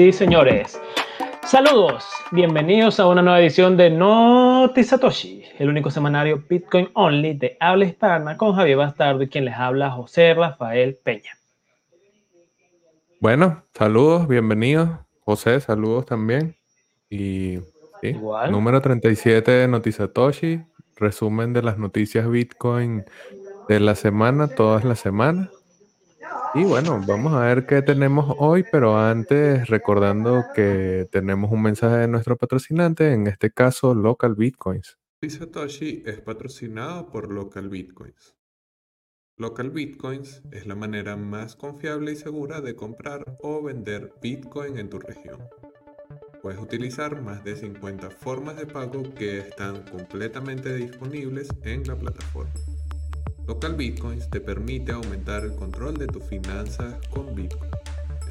[0.00, 0.80] Sí, señores.
[1.44, 7.58] Saludos, bienvenidos a una nueva edición de Noti Satoshi, el único semanario Bitcoin Only de
[7.60, 11.36] habla hispana con Javier Bastardo y quien les habla José Rafael Peña.
[13.20, 14.88] Bueno, saludos, bienvenidos.
[15.26, 16.56] José, saludos también.
[17.10, 17.58] Y
[18.00, 18.16] sí,
[18.50, 20.62] número 37 de Noti Satoshi,
[20.96, 23.04] resumen de las noticias Bitcoin
[23.68, 25.50] de la semana, todas las semanas.
[26.52, 31.98] Y bueno, vamos a ver qué tenemos hoy, pero antes recordando que tenemos un mensaje
[31.98, 34.98] de nuestro patrocinante, en este caso Local Bitcoins.
[35.28, 38.34] Satoshi es patrocinado por Local Bitcoins.
[39.36, 44.90] Local Bitcoins es la manera más confiable y segura de comprar o vender Bitcoin en
[44.90, 45.38] tu región.
[46.42, 52.52] Puedes utilizar más de 50 formas de pago que están completamente disponibles en la plataforma.
[53.46, 57.70] Local Bitcoins te permite aumentar el control de tus finanzas con Bitcoin.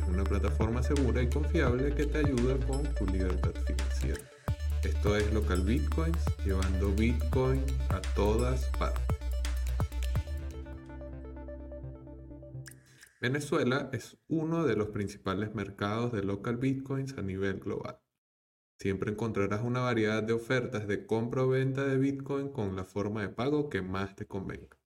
[0.01, 4.21] Es una plataforma segura y confiable que te ayuda con tu libertad financiera.
[4.83, 9.09] Esto es Local Bitcoins, llevando Bitcoin a todas partes.
[13.21, 17.99] Venezuela es uno de los principales mercados de local bitcoins a nivel global.
[18.77, 23.21] Siempre encontrarás una variedad de ofertas de compra o venta de bitcoin con la forma
[23.21, 24.78] de pago que más te convenga.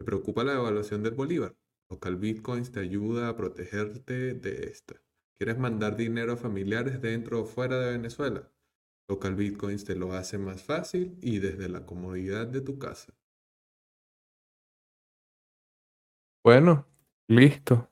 [0.00, 1.54] ¿Te preocupa la devaluación del bolívar?
[1.90, 4.94] Local Bitcoins te ayuda a protegerte de esta.
[5.36, 8.50] ¿Quieres mandar dinero a familiares dentro o fuera de Venezuela?
[9.10, 13.12] Local Bitcoins te lo hace más fácil y desde la comodidad de tu casa.
[16.42, 16.86] Bueno,
[17.28, 17.90] listo.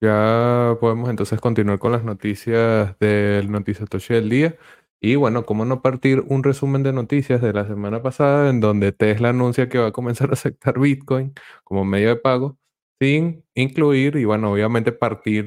[0.00, 4.56] Ya podemos entonces continuar con las noticias del Noticiatoche del día.
[5.04, 8.92] Y bueno, ¿cómo no partir un resumen de noticias de la semana pasada en donde
[8.92, 12.56] Tesla anuncia que va a comenzar a aceptar Bitcoin como medio de pago
[13.00, 15.46] sin incluir y bueno, obviamente partir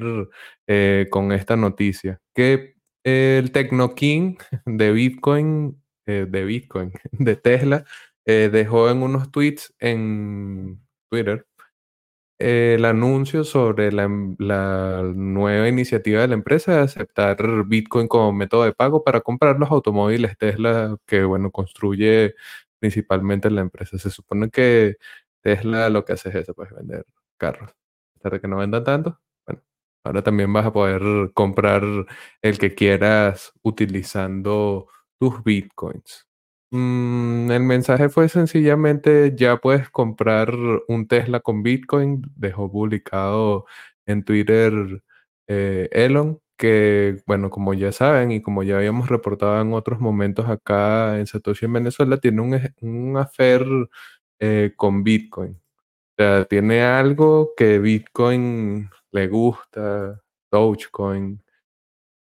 [0.66, 7.86] eh, con esta noticia que el Tecno King de Bitcoin, eh, de Bitcoin, de Tesla,
[8.26, 11.46] eh, dejó en unos tweets en Twitter
[12.38, 18.72] el anuncio sobre la, nueva iniciativa de la empresa de aceptar Bitcoin como método de
[18.72, 22.34] pago para comprar los automóviles Tesla que, bueno, construye
[22.78, 23.98] principalmente la empresa.
[23.98, 24.96] Se supone que
[25.42, 27.06] Tesla lo que hace es eso, pues vender
[27.38, 27.72] carros.
[28.24, 29.62] A que no vendan tanto, bueno,
[30.04, 31.82] ahora también vas a poder comprar
[32.42, 34.88] el que quieras utilizando
[35.18, 36.25] tus Bitcoins.
[36.72, 40.50] Mm, el mensaje fue sencillamente, ya puedes comprar
[40.88, 42.22] un Tesla con Bitcoin.
[42.34, 43.66] Dejó publicado
[44.04, 44.72] en Twitter
[45.46, 50.48] eh, Elon, que bueno, como ya saben y como ya habíamos reportado en otros momentos
[50.48, 53.64] acá en Satoshi en Venezuela, tiene un, un affair
[54.40, 55.52] eh, con Bitcoin.
[56.18, 61.42] O sea, tiene algo que Bitcoin le gusta, Dogecoin,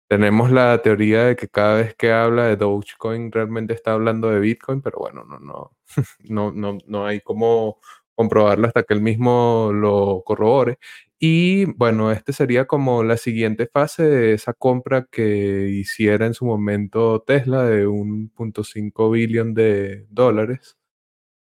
[0.07, 4.39] tenemos la teoría de que cada vez que habla de Dogecoin realmente está hablando de
[4.39, 5.71] Bitcoin, pero bueno, no, no,
[6.29, 7.79] no, no, no hay cómo
[8.15, 10.77] comprobarlo hasta que él mismo lo corrobore.
[11.19, 16.45] Y bueno, este sería como la siguiente fase de esa compra que hiciera en su
[16.45, 20.77] momento Tesla de 1.5 billón de dólares.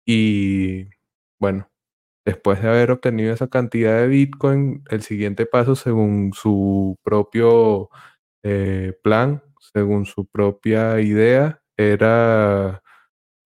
[0.05, 0.85] Y
[1.39, 1.69] bueno,
[2.25, 7.89] después de haber obtenido esa cantidad de Bitcoin, el siguiente paso, según su propio
[8.45, 9.43] eh, plan,
[9.73, 12.83] según su propia idea, era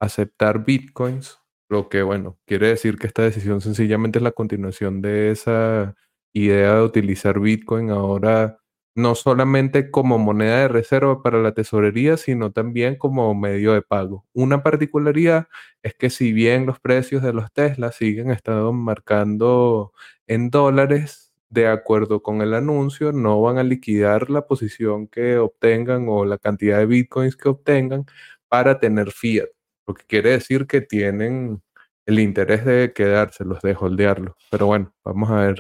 [0.01, 5.31] aceptar bitcoins, lo que, bueno, quiere decir que esta decisión sencillamente es la continuación de
[5.31, 5.96] esa
[6.34, 8.60] idea de utilizar bitcoin ahora
[8.96, 14.25] no solamente como moneda de reserva para la tesorería, sino también como medio de pago.
[14.34, 15.48] Una particularidad
[15.84, 19.94] es que si bien los precios de los Tesla siguen estando marcando
[20.28, 26.06] en dólares, de acuerdo con el anuncio, no van a liquidar la posición que obtengan
[26.07, 28.06] o la cantidad de bitcoins que obtengan
[28.48, 29.48] para tener fiat,
[29.88, 31.62] lo que quiere decir que tienen
[32.06, 34.36] el interés de quedárselos, de holdearlos.
[34.50, 35.56] Pero bueno, vamos a ver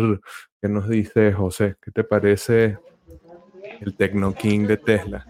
[0.61, 1.75] qué nos dice José.
[1.81, 2.77] ¿Qué te parece
[3.81, 5.27] el Tecno King de Tesla?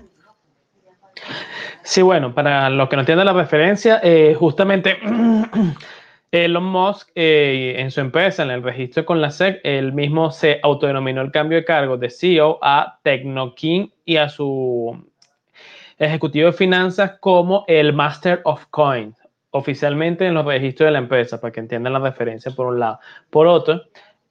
[1.83, 4.97] Sí, bueno, para los que no entienden la referencia, eh, justamente
[6.31, 10.59] Elon Musk, eh, en su empresa, en el registro con la SEC, él mismo se
[10.61, 15.09] autodenominó el cambio de cargo de CEO a TechnoKing y a su
[15.97, 19.15] ejecutivo de finanzas como el Master of Coin,
[19.51, 22.99] oficialmente en los registros de la empresa, para que entiendan la referencia por un lado.
[23.31, 23.81] Por otro,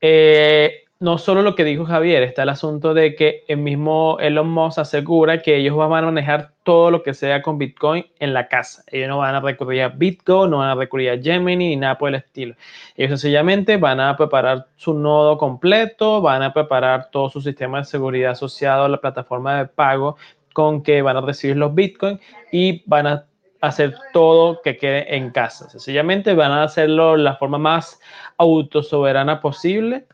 [0.01, 4.49] eh, no solo lo que dijo Javier, está el asunto de que el mismo Elon
[4.51, 8.49] Musk asegura que ellos van a manejar todo lo que sea con Bitcoin en la
[8.49, 8.83] casa.
[8.89, 11.99] Ellos no van a recurrir a Bitcoin, no van a recurrir a Gemini ni nada
[11.99, 12.57] por el estilo.
[12.97, 17.85] Ellos sencillamente van a preparar su nodo completo, van a preparar todo su sistema de
[17.85, 20.17] seguridad asociado a la plataforma de pago
[20.53, 22.19] con que van a recibir los Bitcoin
[22.51, 23.25] y van a
[23.61, 25.71] hacer todo que quede en casa.
[25.71, 28.01] Sencillamente van a hacerlo de la forma más
[28.37, 30.07] autosoberana posible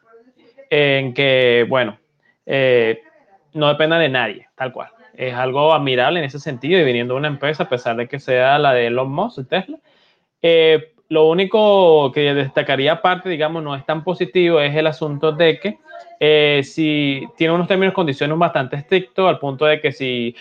[0.70, 1.98] en que, bueno,
[2.46, 3.02] eh,
[3.52, 4.88] no dependa de nadie, tal cual.
[5.14, 8.18] Es algo admirable en ese sentido y viniendo de una empresa, a pesar de que
[8.18, 9.78] sea la de Elon Musk, Tesla.
[10.42, 15.60] Eh, lo único que destacaría aparte, digamos, no es tan positivo, es el asunto de
[15.60, 15.78] que
[16.18, 20.34] eh, si tiene unos términos y condiciones bastante estrictos, al punto de que si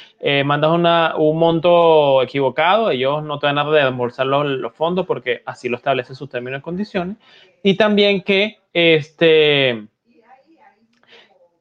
[0.46, 5.44] mandas una, un monto equivocado, ellos no te van a reembolsar los, los, fondos porque
[5.46, 7.18] así lo establecen sus términos y condiciones.
[7.62, 9.88] Y también que este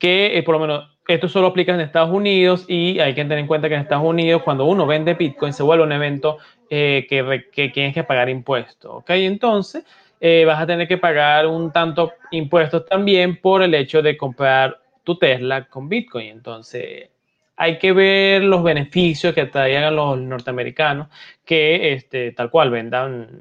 [0.02, 3.38] que eh, por lo menos esto solo aplica en Estados Unidos y hay que tener
[3.38, 6.38] en cuenta que en Estados Unidos cuando uno vende Bitcoin se vuelve un evento
[6.68, 9.10] eh, que, tienes que pagar impuestos, ¿ok?
[9.10, 9.84] Entonces
[10.20, 14.80] eh, vas a tener que pagar un tanto impuestos también por el hecho de comprar
[15.04, 16.30] tu Tesla con Bitcoin.
[16.30, 17.10] Entonces
[17.54, 21.06] hay que ver los beneficios que traigan los norteamericanos
[21.44, 23.40] que este, tal cual vendan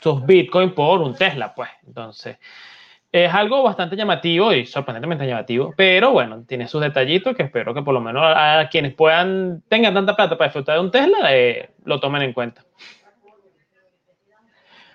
[0.00, 1.70] sus Bitcoin por un Tesla, pues.
[1.86, 2.36] Entonces...
[3.16, 7.80] Es algo bastante llamativo y sorprendentemente llamativo, pero bueno, tiene sus detallitos que espero que
[7.80, 11.70] por lo menos a, quienes puedan, tengan tanta plata para disfrutar de un Tesla, eh,
[11.86, 12.62] lo tomen en cuenta.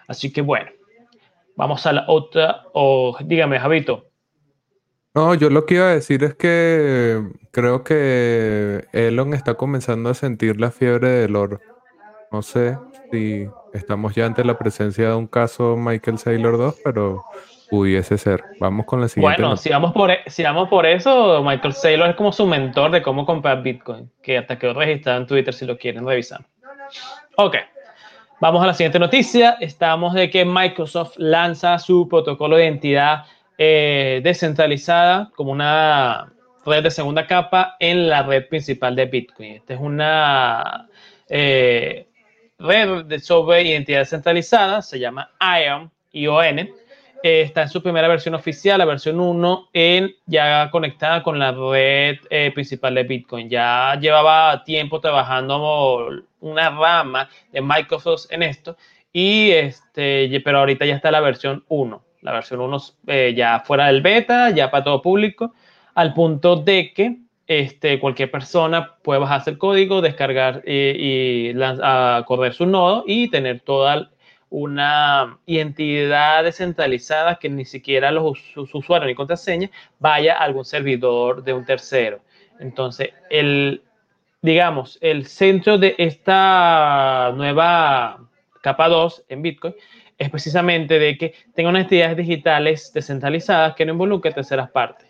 [0.08, 0.70] Así que bueno,
[1.56, 4.06] vamos a la otra, o dígame, Javito.
[5.16, 10.14] No, yo lo que iba a decir es que creo que Elon está comenzando a
[10.14, 11.60] sentir la fiebre del oro.
[12.32, 12.78] No sé
[13.12, 17.24] si estamos ya ante la presencia de un caso Michael Saylor 2, pero
[17.72, 18.44] Pudiese ser.
[18.60, 19.42] Vamos con la siguiente.
[19.42, 22.92] Bueno, si vamos, por, e, si vamos por eso, Michael Saylor es como su mentor
[22.92, 26.42] de cómo comprar Bitcoin, que hasta quedó registrado en Twitter si lo quieren revisar.
[27.38, 27.56] Ok,
[28.42, 29.56] vamos a la siguiente noticia.
[29.62, 33.24] Estamos de que Microsoft lanza su protocolo de identidad
[33.58, 36.30] eh, descentralizada como una
[36.66, 39.54] red de segunda capa en la red principal de Bitcoin.
[39.54, 40.90] Esta es una
[41.30, 42.06] eh,
[42.60, 46.81] red de sobre identidad descentralizada, se llama ION, ION
[47.24, 51.52] eh, está en su primera versión oficial, la versión 1, en, ya conectada con la
[51.52, 53.50] red eh, principal de Bitcoin.
[53.50, 56.10] Ya llevaba tiempo trabajando
[56.40, 58.78] una rama de Microsoft en esto,
[59.14, 62.04] y este, pero ahorita ya está la versión 1.
[62.22, 62.78] La versión 1
[63.08, 65.54] eh, ya fuera del beta, ya para todo público,
[65.96, 67.18] al punto de que
[67.48, 71.54] este, cualquier persona puede bajarse el código, descargar y,
[72.26, 74.10] correr su nodo y tener toda
[74.52, 81.54] una identidad descentralizada que ni siquiera los usuarios ni contraseña vaya a algún servidor de
[81.54, 82.20] un tercero.
[82.60, 83.82] Entonces, el,
[84.42, 88.28] digamos, el centro de esta nueva
[88.62, 89.74] capa 2 en Bitcoin
[90.18, 95.08] es precisamente de que tenga unas entidades digitales descentralizadas que no involucren terceras partes,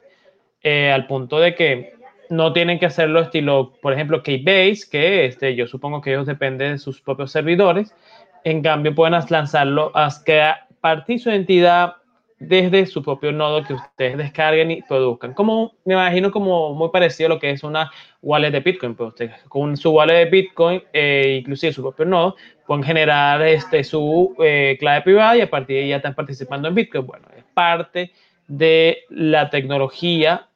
[0.62, 1.96] eh, al punto de que
[2.30, 6.74] no tienen que hacerlo estilo, por ejemplo, Keybase, que este, yo supongo que ellos dependen
[6.74, 7.94] de sus propios servidores,
[8.44, 10.42] en cambio, pueden lanzarlo a que
[10.82, 11.96] partir su identidad
[12.42, 15.34] desde su propio nodo que ustedes descarguen y produzcan.
[15.34, 17.92] Como me imagino como muy parecido a lo que es una
[18.24, 18.96] wallet de Bitcoin.
[18.96, 23.84] Pues ustedes con su wallet de Bitcoin, eh, inclusive su propio nodo, pueden generar este,
[23.84, 27.06] su eh, clave privada y a partir de ahí ya están participando en Bitcoin.
[27.06, 28.12] Bueno, es parte
[28.48, 30.48] de la tecnología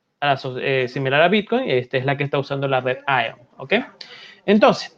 [0.60, 1.70] eh, similar a Bitcoin.
[1.70, 3.48] Esta es la que está usando la red ION.
[3.58, 3.74] ¿Ok?
[4.48, 4.98] Entonces,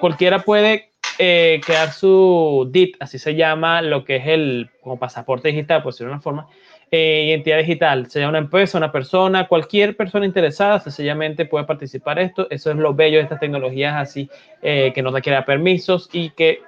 [0.00, 5.48] cualquiera puede eh, crear su DIT, así se llama lo que es el como pasaporte
[5.48, 6.48] digital, por decirlo de una forma,
[6.90, 12.46] eh, identidad digital, sea una empresa, una persona, cualquier persona interesada sencillamente puede participar esto.
[12.50, 14.30] Eso es lo bello de estas tecnologías así,
[14.62, 16.62] eh, que no requiera permisos y que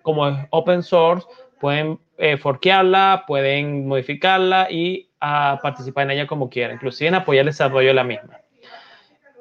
[0.00, 1.26] como es open source,
[1.60, 7.14] pueden eh, forquearla, pueden modificarla y a ah, participar en ella como quieran, inclusive en
[7.14, 8.40] apoyar el desarrollo de la misma.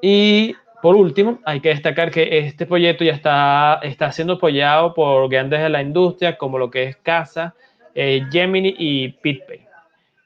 [0.02, 5.30] Y por último, hay que destacar que este proyecto ya está, está siendo apoyado por
[5.30, 7.56] grandes de la industria como lo que es Casa,
[7.94, 9.68] eh, Gemini y PitPay,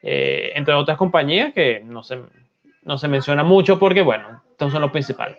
[0.03, 2.19] eh, entre otras compañías que no se,
[2.83, 5.37] no se menciona mucho porque, bueno, estos son los principales.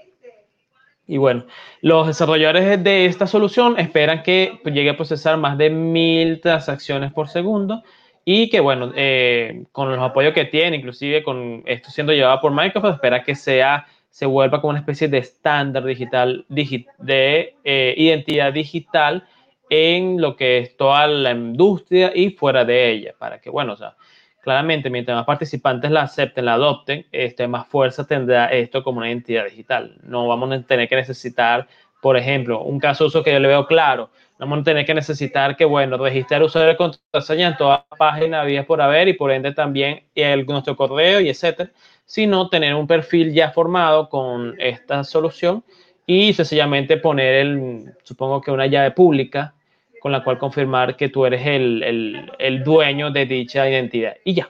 [1.08, 1.44] Y bueno,
[1.82, 7.28] los desarrolladores de esta solución esperan que llegue a procesar más de mil transacciones por
[7.28, 7.82] segundo
[8.24, 12.50] y que, bueno, eh, con los apoyos que tiene, inclusive con esto siendo llevado por
[12.50, 18.50] Microsoft, espera que sea se vuelva como una especie de estándar digital de eh, identidad
[18.50, 19.28] digital
[19.68, 23.76] en lo que es toda la industria y fuera de ella, para que, bueno, o
[23.76, 23.94] sea,
[24.40, 29.08] claramente, mientras más participantes la acepten, la adopten, este, más fuerza tendrá esto como una
[29.08, 29.98] identidad digital.
[30.02, 31.68] No vamos a tener que necesitar,
[32.00, 34.08] por ejemplo, un caso uso que yo le veo claro,
[34.38, 38.66] vamos a tener que necesitar que, bueno, registrar usuario de contraseña en toda página vía
[38.66, 41.70] por haber y por ende también el, nuestro correo y etcétera,
[42.04, 45.64] sino tener un perfil ya formado con esta solución
[46.06, 49.54] y sencillamente poner el, supongo que una llave pública
[50.00, 54.14] con la cual confirmar que tú eres el, el, dueño de dicha identidad.
[54.24, 54.48] Y ya.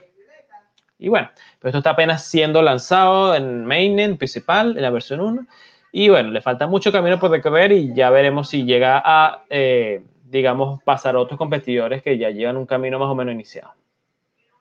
[0.99, 5.47] Y bueno, pero esto está apenas siendo lanzado en mainnet principal, en la versión 1.
[5.91, 10.03] Y bueno, le falta mucho camino por recorrer y ya veremos si llega a, eh,
[10.25, 13.73] digamos, pasar a otros competidores que ya llevan un camino más o menos iniciado.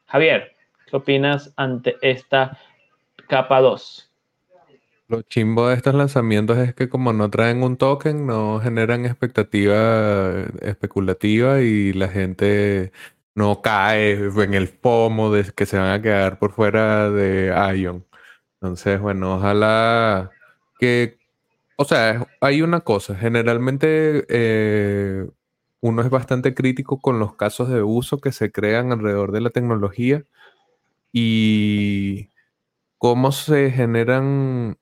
[0.07, 0.55] Javier,
[0.87, 2.59] ¿qué opinas ante esta
[3.29, 4.11] capa 2?
[5.09, 10.43] Lo chimbo de estos lanzamientos es que como no traen un token, no generan expectativa
[10.63, 12.91] especulativa y la gente
[13.37, 18.05] no cae en el FOMO de que se van a quedar por fuera de Ion.
[18.55, 20.33] Entonces, bueno, ojalá
[20.79, 21.19] que,
[21.77, 25.29] o sea, hay una cosa, generalmente eh,
[25.81, 29.51] uno es bastante crítico con los casos de uso que se crean alrededor de la
[29.51, 30.25] tecnología
[31.13, 32.31] y
[32.99, 34.79] cómo se generan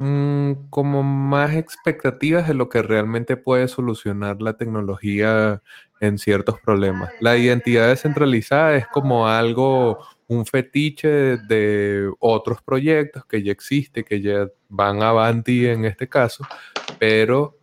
[0.00, 5.60] Mm, como más expectativas de lo que realmente puede solucionar la tecnología
[6.00, 7.10] en ciertos problemas.
[7.20, 14.20] La identidad descentralizada es como algo, un fetiche de, otros proyectos que ya existe, que
[14.20, 16.46] ya van avanti en este caso,
[16.98, 17.56] pero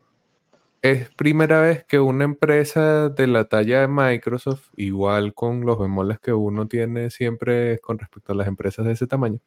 [0.81, 6.19] es primera vez que una empresa de la talla de Microsoft, igual con los bemoles
[6.19, 9.39] que uno tiene siempre con respecto a las empresas de ese tamaño,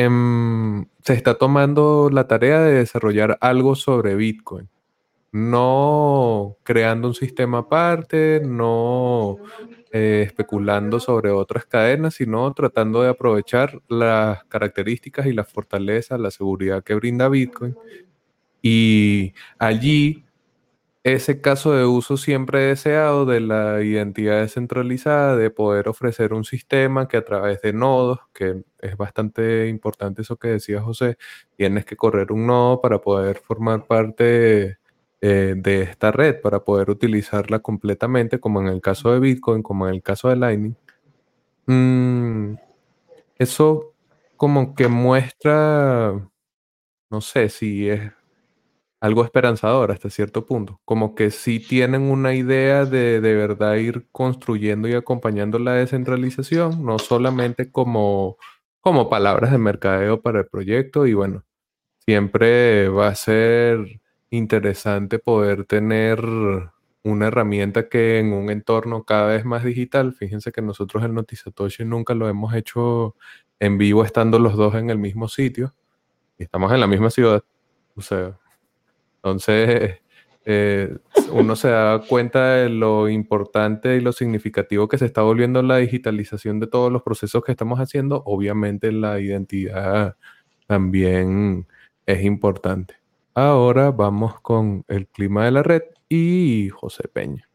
[0.00, 4.68] Em, se está tomando la tarea de desarrollar algo sobre Bitcoin.
[5.32, 9.38] No creando un sistema aparte, no
[9.92, 16.30] eh, especulando sobre otras cadenas, sino tratando de aprovechar las características y la fortaleza, la
[16.30, 17.76] seguridad que brinda Bitcoin.
[18.62, 20.24] Y allí
[21.04, 27.08] ese caso de uso siempre deseado de la identidad descentralizada, de poder ofrecer un sistema
[27.08, 31.16] que a través de nodos, que es bastante importante eso que decía José,
[31.56, 34.78] tienes que correr un nodo para poder formar parte
[35.20, 39.88] eh, de esta red, para poder utilizarla completamente, como en el caso de Bitcoin, como
[39.88, 40.76] en el caso de Lightning.
[41.66, 42.54] Mm,
[43.38, 43.94] eso
[44.36, 46.12] como que muestra,
[47.10, 48.12] no sé si es
[49.00, 50.80] algo esperanzador hasta cierto punto.
[50.84, 56.84] Como que sí tienen una idea de de verdad ir construyendo y acompañando la descentralización,
[56.84, 58.36] no solamente como,
[58.80, 61.06] como palabras de mercadeo para el proyecto.
[61.06, 61.44] Y bueno,
[62.06, 66.20] siempre va a ser interesante poder tener
[67.02, 71.84] una herramienta que en un entorno cada vez más digital, fíjense que nosotros en Notizatoshi
[71.84, 73.16] nunca lo hemos hecho
[73.60, 75.74] en vivo estando los dos en el mismo sitio
[76.38, 77.42] y estamos en la misma ciudad.
[77.96, 78.38] O sea,
[79.16, 80.00] entonces,
[80.44, 80.96] eh,
[81.32, 85.78] uno se da cuenta de lo importante y lo significativo que se está volviendo la
[85.78, 88.22] digitalización de todos los procesos que estamos haciendo.
[88.26, 90.16] Obviamente la identidad
[90.66, 91.66] también
[92.06, 92.94] es importante.
[93.40, 97.48] Ahora vamos con el clima de la red y José Peña.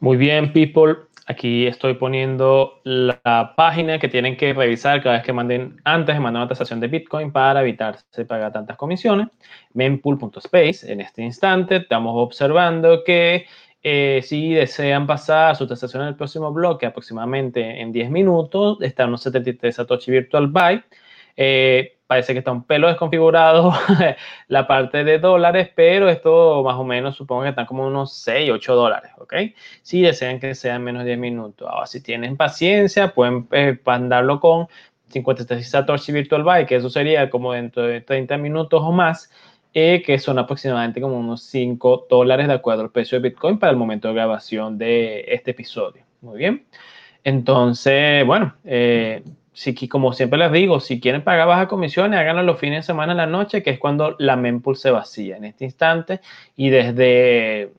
[0.00, 0.94] Muy bien, people.
[1.26, 6.20] Aquí estoy poniendo la página que tienen que revisar cada vez que manden, antes de
[6.20, 9.28] mandar una transacción de Bitcoin para evitarse pagar tantas comisiones.
[9.74, 10.90] mempool.space.
[10.90, 13.44] En este instante estamos observando que
[13.86, 19.04] eh, si desean pasar su transacción en el próximo bloque, aproximadamente en 10 minutos, está
[19.04, 20.86] unos 73 Satoshi Virtual Byte.
[21.36, 23.74] Eh, parece que está un pelo desconfigurado
[24.48, 28.52] la parte de dólares, pero esto más o menos supongo que están como unos 6,
[28.52, 29.34] 8 dólares, ¿ok?
[29.82, 31.68] Si desean que sean menos de 10 minutos.
[31.70, 34.66] Ahora, si tienen paciencia, pueden eh, mandarlo con
[35.08, 39.30] 53 Satoshi Virtual Byte, que eso sería como dentro de 30 minutos o más,
[39.74, 43.72] eh, que son aproximadamente como unos 5 dólares de acuerdo al precio de Bitcoin para
[43.72, 46.04] el momento de grabación de este episodio.
[46.20, 46.64] Muy bien.
[47.24, 52.58] Entonces, bueno, eh, si, como siempre les digo, si quieren pagar bajas comisiones, háganlo los
[52.58, 55.64] fines de semana en la noche, que es cuando la mempool se vacía en este
[55.64, 56.20] instante.
[56.56, 57.72] Y desde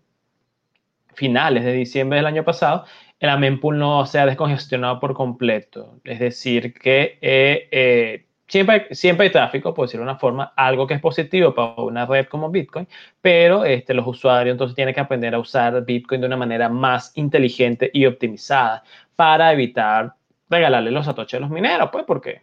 [1.14, 2.86] finales de diciembre del año pasado,
[3.20, 6.00] la mempool no se ha descongestionado por completo.
[6.04, 10.88] Es decir, que eh, eh, siempre, siempre hay tráfico, por decirlo de una forma, algo
[10.88, 12.88] que es positivo para una red como Bitcoin,
[13.22, 17.12] pero este, los usuarios entonces tienen que aprender a usar Bitcoin de una manera más
[17.16, 18.84] inteligente y optimizada
[19.16, 20.14] para evitar
[20.50, 22.42] regalarle los satoshis a los mineros, pues, porque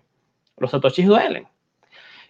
[0.58, 1.46] los satoshis duelen.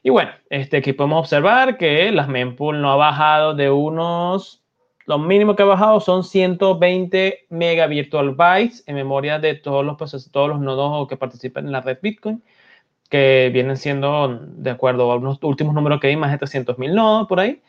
[0.02, 4.62] Y bueno, este, aquí podemos observar que las mempool no ha bajado de unos
[5.04, 9.96] lo mínimo que ha bajado son 120 mega virtual bytes en memoria de todos los
[9.96, 12.42] procesos, todos los nodos que participan en la red Bitcoin,
[13.12, 16.94] que vienen siendo, de acuerdo a unos últimos números que hay, más de 300 mil
[16.94, 17.60] nodos por ahí.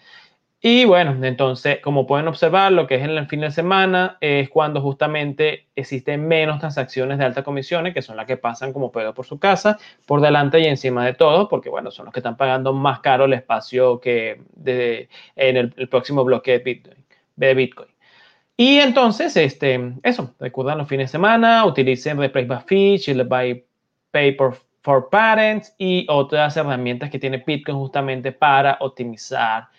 [0.61, 4.49] Y bueno, entonces, como pueden observar, lo que es en el fin de semana es
[4.49, 9.13] cuando justamente existen menos transacciones de alta comisiones, que son las que pasan como pedo
[9.13, 12.37] por su casa, por delante y encima de todo, porque bueno, son los que están
[12.37, 17.89] pagando más caro el espacio que de, en el, próximo bloque de Bitcoin, de Bitcoin.
[18.55, 23.65] Y entonces, este, eso, recuerden los fines de semana, utilicen Replace by Shield by
[24.11, 29.69] Paper for Parents y otras herramientas que tiene Bitcoin justamente para optimizar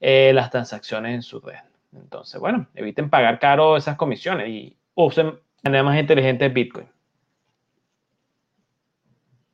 [0.00, 1.58] eh, las transacciones en su red.
[1.92, 6.88] Entonces, bueno, eviten pagar caro esas comisiones y usen de manera más inteligente Bitcoin.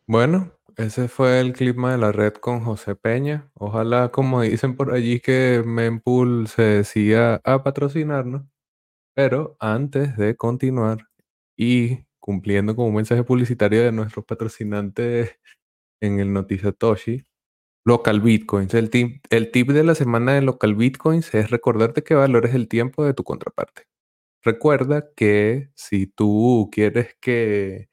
[0.07, 3.49] Bueno, ese fue el clima de la red con José Peña.
[3.55, 8.43] Ojalá, como dicen por allí, que Mempool se decía a patrocinarnos.
[9.15, 11.09] Pero antes de continuar
[11.57, 15.39] y cumpliendo con un mensaje publicitario de nuestros patrocinantes
[16.01, 17.25] en el Noticia Toshi,
[17.85, 18.75] Local Bitcoins.
[18.75, 22.69] El tip, el tip de la semana de Local Bitcoins es recordarte que valores el
[22.69, 23.85] tiempo de tu contraparte.
[24.43, 27.89] Recuerda que si tú quieres que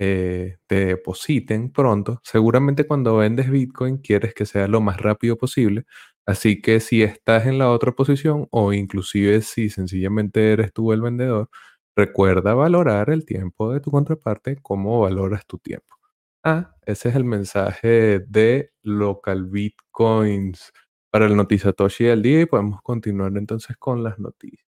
[0.00, 5.84] eh, te depositen pronto, seguramente cuando vendes Bitcoin quieres que sea lo más rápido posible.
[6.26, 11.02] Así que si estás en la otra posición o inclusive si sencillamente eres tú el
[11.02, 11.50] vendedor,
[11.96, 15.96] recuerda valorar el tiempo de tu contraparte como valoras tu tiempo.
[16.44, 20.72] Ah, ese es el mensaje de Local Bitcoins
[21.10, 24.66] para el Noticiatoshi del día y podemos continuar entonces con las noticias.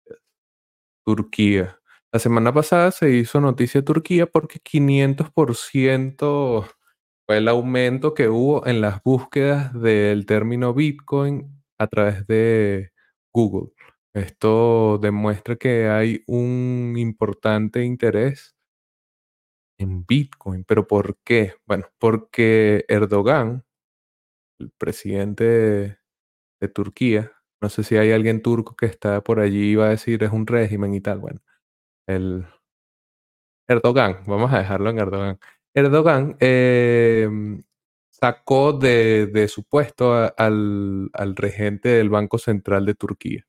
[1.06, 1.80] Turquía.
[2.12, 6.66] La semana pasada se hizo noticia Turquía porque 500%
[7.26, 12.92] fue el aumento que hubo en las búsquedas del término Bitcoin a través de
[13.34, 13.72] Google.
[14.18, 18.56] Esto demuestra que hay un importante interés
[19.80, 20.64] en Bitcoin.
[20.66, 21.56] ¿Pero por qué?
[21.66, 23.66] Bueno, porque Erdogan,
[24.60, 26.00] el presidente
[26.62, 29.90] de, Turquía, no sé si hay alguien turco que está por allí y va a
[29.90, 31.20] decir es un régimen y tal.
[31.20, 31.42] Bueno,
[32.08, 32.46] el
[33.68, 35.40] Erdogan, vamos a dejarlo en Erdogan.
[35.76, 37.64] Erdogan em,
[38.12, 43.47] sacó de, su puesto al, al regente del Banco Central de Turquía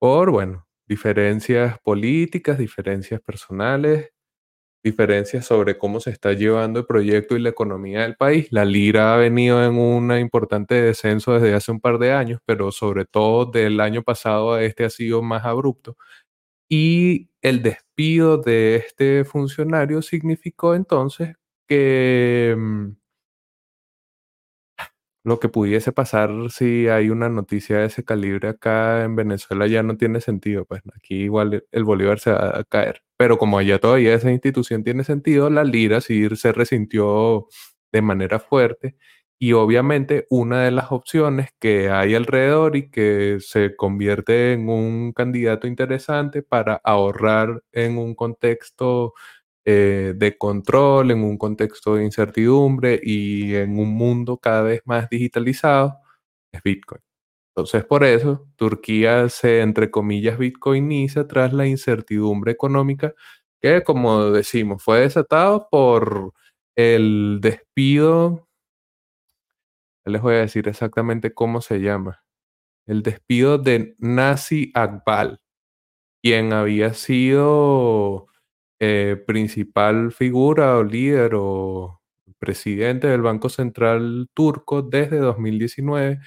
[0.00, 4.10] por, bueno, diferencias políticas, diferencias personales
[4.82, 8.48] diferencias sobre cómo se está llevando el proyecto y la economía del país.
[8.50, 12.72] La lira ha venido en un importante descenso desde hace un par de años, pero
[12.72, 15.96] sobre todo del año pasado a este ha sido más abrupto.
[16.68, 21.34] Y el despido de este funcionario significó entonces
[21.68, 22.88] que mm,
[25.24, 29.82] lo que pudiese pasar si hay una noticia de ese calibre acá en Venezuela ya
[29.82, 33.02] no tiene sentido, pues aquí igual el Bolívar se va a caer.
[33.16, 37.46] Pero como allá todavía esa institución tiene sentido, la lira sí se resintió
[37.92, 38.96] de manera fuerte
[39.38, 45.12] y obviamente una de las opciones que hay alrededor y que se convierte en un
[45.12, 49.14] candidato interesante para ahorrar en un contexto
[49.64, 55.08] eh, de control, en un contexto de incertidumbre y en un mundo cada vez más
[55.10, 55.98] digitalizado,
[56.52, 57.02] es Bitcoin.
[57.54, 63.14] Entonces, por eso, Turquía se, entre comillas, bitcoiniza tras la incertidumbre económica
[63.60, 66.32] que, como decimos, fue desatado por
[66.76, 68.48] el despido,
[70.06, 72.22] les voy a decir exactamente cómo se llama,
[72.86, 75.40] el despido de Nasi Akbal,
[76.22, 78.29] quien había sido
[78.80, 82.00] eh, principal figura o líder o
[82.38, 86.20] presidente del Banco Central turco desde 2019.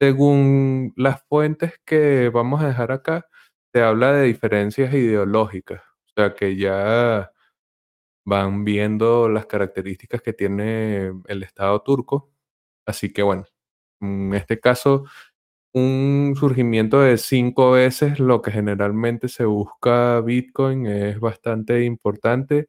[0.00, 3.26] Según las fuentes que vamos a dejar acá,
[3.74, 7.30] se habla de diferencias ideológicas, o sea que ya
[8.26, 12.30] van viendo las características que tiene el Estado turco.
[12.86, 13.46] Así que bueno,
[14.00, 15.04] en este caso
[15.72, 22.68] un surgimiento de cinco veces lo que generalmente se busca Bitcoin es bastante importante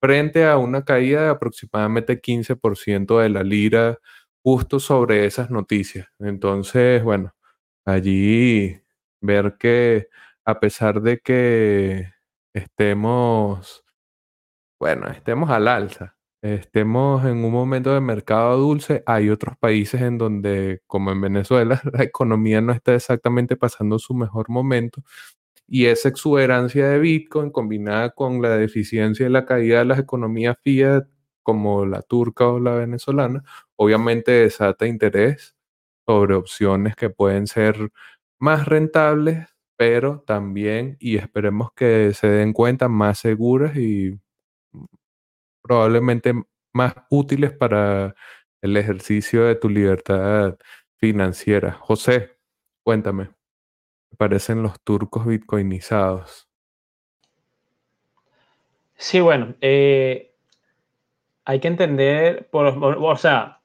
[0.00, 3.98] frente a una caída de aproximadamente 15% de la lira
[4.42, 6.08] justo sobre esas noticias.
[6.18, 7.34] Entonces, bueno,
[7.84, 8.80] allí
[9.20, 10.08] ver que
[10.44, 12.12] a pesar de que
[12.52, 13.84] estemos,
[14.80, 20.18] bueno, estemos al alza, estemos en un momento de mercado dulce, hay otros países en
[20.18, 25.02] donde, como en Venezuela, la economía no está exactamente pasando su mejor momento
[25.66, 30.56] y esa exuberancia de Bitcoin combinada con la deficiencia y la caída de las economías
[30.62, 31.04] fiat
[31.42, 33.42] como la turca o la venezolana,
[33.76, 35.56] obviamente desata interés
[36.06, 37.90] sobre opciones que pueden ser
[38.38, 44.20] más rentables pero también, y esperemos que se den cuenta, más seguras y
[45.62, 46.34] probablemente
[46.72, 48.14] más útiles para
[48.60, 50.56] el ejercicio de tu libertad
[50.96, 51.72] financiera.
[51.72, 52.38] José,
[52.82, 53.30] cuéntame,
[54.10, 56.48] ¿te parecen los turcos bitcoinizados?
[58.94, 60.32] Sí, bueno, eh,
[61.44, 63.60] hay que entender, por, o sea,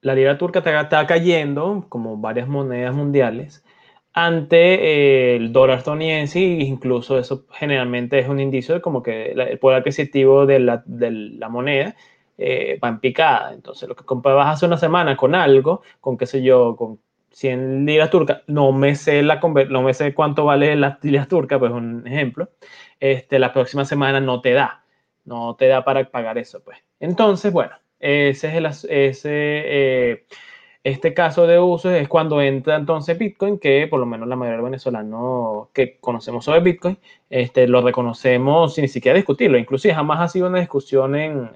[0.00, 3.64] la lira turca está, cayendo, como varias monedas mundiales,
[4.12, 9.58] ante el dólar estadounidense, e incluso eso generalmente es un indicio de como que el
[9.58, 11.94] poder adquisitivo de la, de la moneda
[12.36, 13.52] eh, va en picada.
[13.52, 17.00] Entonces, lo que comprabas hace una semana con algo, con qué sé yo, con
[17.32, 21.58] 100 liras turcas, no me sé, la, no me sé cuánto vale las liras turcas,
[21.58, 22.50] pues un ejemplo,
[23.00, 24.84] este, la próxima semana no te da,
[25.24, 26.78] no te da para pagar eso, pues.
[27.00, 30.24] Entonces, bueno, ese es el, ese, eh,
[30.88, 34.56] este caso de uso es cuando entra entonces Bitcoin, que por lo menos la mayoría
[34.56, 36.98] de los venezolanos que conocemos sobre Bitcoin,
[37.30, 39.58] este, lo reconocemos sin ni siquiera discutirlo.
[39.58, 41.50] Inclusive jamás ha sido una discusión en,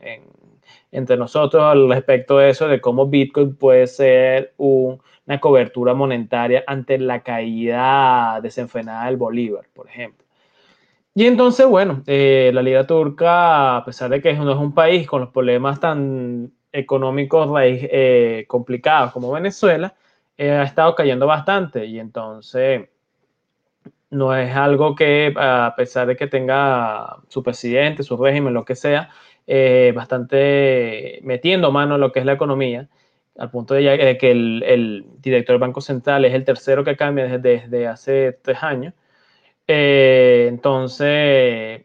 [0.92, 6.98] entre nosotros al respecto de eso, de cómo Bitcoin puede ser una cobertura monetaria ante
[6.98, 10.24] la caída desenfrenada del Bolívar, por ejemplo.
[11.14, 15.06] Y entonces, bueno, eh, la Liga Turca, a pesar de que no es un país
[15.06, 19.94] con los problemas tan económicos eh, complicados como Venezuela,
[20.36, 21.86] eh, ha estado cayendo bastante.
[21.86, 22.88] Y entonces,
[24.10, 28.74] no es algo que, a pesar de que tenga su presidente, su régimen, lo que
[28.76, 29.10] sea,
[29.94, 32.88] bastante metiendo mano en lo que es la economía,
[33.38, 37.86] al punto de, que el, director del Banco Central es el tercero que cambia desde,
[37.86, 38.94] hace tres años.
[39.66, 41.82] Eh, entonces,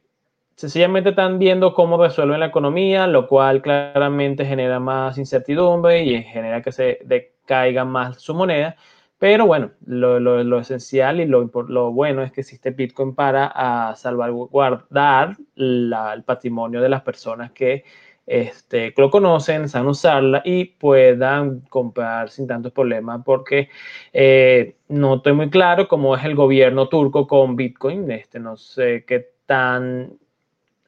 [0.57, 6.61] sencillamente están viendo cómo resuelven la economía, lo cual claramente genera más incertidumbre y genera
[6.61, 8.75] que se decaiga más su moneda.
[9.19, 15.37] Pero bueno, lo, esencial y lo, lo, bueno es que existe Bitcoin para a salvaguardar
[15.55, 17.83] el patrimonio de las personas que
[18.27, 23.69] este, lo conocen, saben usarla y puedan comprar sin tantos problemas, porque
[24.13, 29.05] eh, no estoy muy claro cómo es el gobierno turco con Bitcoin, este, no sé
[29.07, 30.17] qué tan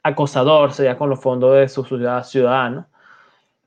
[0.04, 2.86] acosador sería con los fondos de sus ciudadanos,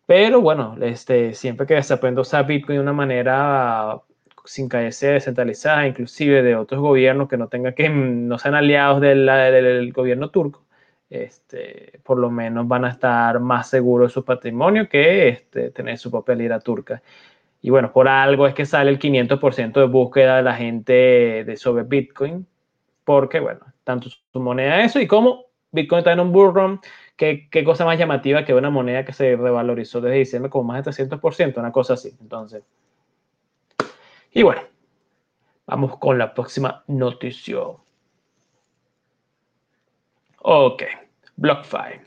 [0.06, 4.00] pero bueno, este, siempre que se aprende a Bitcoin de una manera
[4.44, 9.92] sin caerse descentralizada, inclusive de otros gobiernos que no tengan que no sean aliados del
[9.92, 10.64] gobierno turco,
[11.08, 16.10] este, por lo menos van a estar más seguros su patrimonio que este, tener su
[16.10, 17.02] propia lira turca.
[17.60, 21.56] Y bueno, por algo es que sale el 500% de búsqueda de la gente de
[21.56, 22.46] sobre Bitcoin,
[23.04, 26.80] porque bueno, tanto su moneda eso y como Bitcoin está en un bull
[27.16, 30.90] qué, cosa más llamativa que una moneda que se revalorizó desde diciembre con más de
[30.90, 32.14] 300%, una cosa así.
[32.20, 32.62] Entonces,
[34.32, 34.62] y bueno,
[35.66, 37.58] vamos con la próxima noticia.
[40.38, 40.82] Ok.
[41.36, 42.00] BlockFi.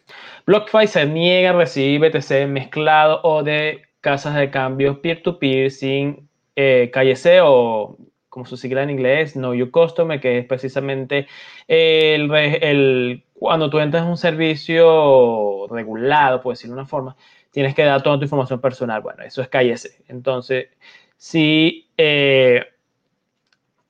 [0.45, 6.91] BlockFi se niega a recibir BTC mezclado o de casas de cambio peer-to-peer sin eh,
[6.93, 7.97] KYC o
[8.35, 11.25] como su sigla en inglés, Know Your Customer, que es precisamente
[11.69, 17.15] el, cuando tú entras en un servicio regulado, por decirlo de una forma,
[17.51, 19.01] tienes que dar toda tu información personal.
[19.01, 20.09] Bueno, eso es KYC.
[20.09, 20.67] Entonces,
[21.15, 22.65] si eh,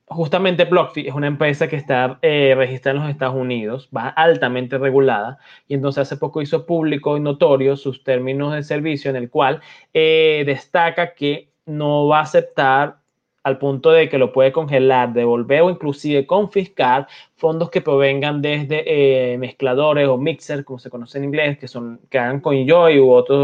[0.06, 4.78] justamente BlockFi es una empresa que está eh, registrada en los Estados Unidos, va altamente
[4.78, 9.32] regulada, y entonces hace poco hizo público y notorio sus términos de servicio en el
[9.32, 12.98] cual eh, destaca que no va a aceptar
[13.46, 19.34] al punto de que lo puede congelar, devolver o inclusive confiscar fondos que provengan desde
[19.34, 23.00] eh, mezcladores o mixers, como se conoce en inglés, que son que hagan con Joy
[23.00, 23.38] u otra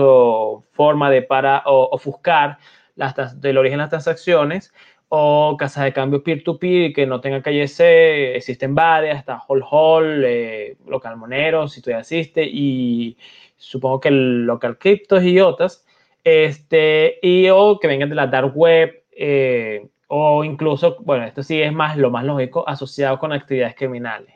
[0.71, 2.57] forma de para ofuscar
[2.95, 4.73] las, del origen de las transacciones
[5.09, 10.23] o casas de cambio peer-to-peer que no tengan calle C, existen varias, está Hall Hall,
[10.25, 13.17] eh, Local Monero, si tú ya asiste, y
[13.55, 15.85] supongo que Local Cryptos y otras,
[16.23, 21.61] este, y o que vengan de la Dark Web, eh, o incluso, bueno, esto sí
[21.61, 24.35] es más lo más lógico, asociado con actividades criminales.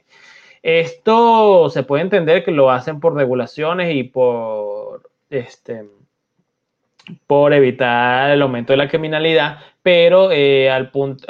[0.64, 5.86] Esto se puede entender que lo hacen por regulaciones y por, este,
[7.28, 11.28] por evitar el aumento de la criminalidad, pero eh, al punto,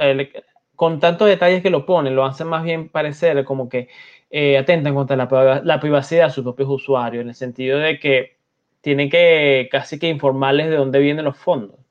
[0.76, 3.90] con tantos detalles que lo ponen, lo hacen más bien parecer como que
[4.30, 8.38] eh, atentan contra la, la, privacidad de sus propios usuarios, en el sentido de que
[8.82, 11.85] tienen que casi que informarles de dónde vienen los fondos.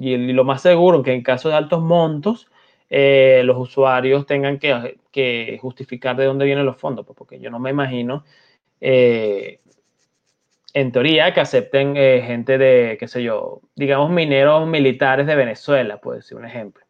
[0.00, 2.48] Y, lo más seguro que en caso de altos montos,
[2.88, 7.60] eh, los usuarios tengan que, justificar de dónde vienen los fondos, pues, porque yo no
[7.60, 8.24] me imagino
[10.74, 15.98] en teoría, que acepten eh, gente de, qué sé yo, digamos mineros militares de Venezuela,
[15.98, 16.84] puede ser un ejemplo.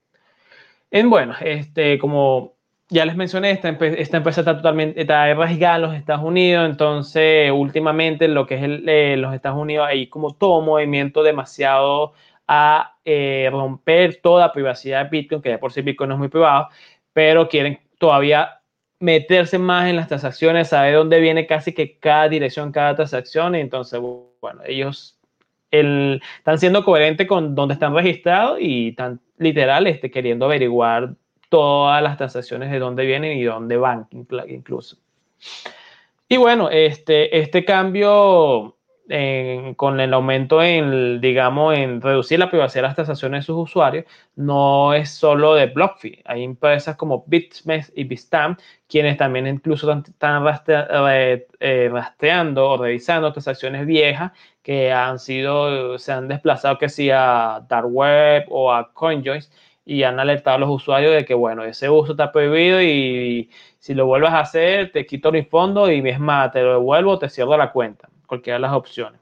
[0.91, 2.55] En bueno, este, como
[2.89, 8.47] ya les mencioné, esta, empresa está totalmente está en los Estados Unidos, entonces últimamente lo
[8.47, 12.13] que es eh, los Estados Unidos hay como todo movimiento demasiado
[12.53, 16.29] a eh, romper toda privacidad de Bitcoin, que de por sí Bitcoin no es muy
[16.29, 16.69] privado,
[17.13, 18.61] pero quieren todavía
[18.99, 23.61] meterse más en las transacciones, saber dónde viene casi que cada dirección, cada transacción, y
[23.61, 24.01] entonces,
[24.41, 25.17] bueno, ellos
[25.71, 31.15] el, están siendo coherentes con dónde están registrados y están literal este, queriendo averiguar
[31.51, 34.09] todas las transacciones de dónde vienen y dónde van
[34.49, 34.97] incluso.
[36.29, 38.77] Y bueno, este, este cambio
[39.77, 44.05] con el aumento en, digamos, en reducir la privacidad de las transacciones de sus usuarios,
[44.37, 46.23] no es solo de BlockFi.
[46.25, 53.85] Hay empresas como BitMEX y Bitstamp, quienes también incluso están eh, rastreando o revisando transacciones
[53.87, 59.51] viejas que han sido, se han desplazado que sea a Dark Web o a CoinJoins
[59.85, 63.95] y han alertado a los usuarios de que, bueno, ese uso está prohibido y si
[63.95, 67.29] lo vuelves a hacer, te quito mi fondo y es más, te lo devuelvo, te
[67.29, 69.21] cierro la cuenta, cualquiera de las opciones.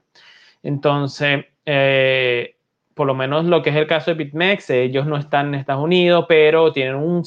[0.63, 2.55] Entonces, eh,
[2.93, 5.83] por lo menos lo que es el caso de BitMEX, ellos no están en Estados
[5.83, 7.23] Unidos, pero tienen un